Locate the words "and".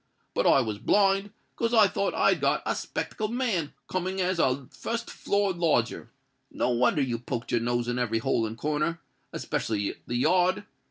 8.47-8.57